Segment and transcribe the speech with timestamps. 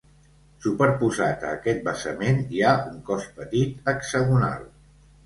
[0.61, 4.65] Superposat a aquest basament hi ha un cos petit hexagonal.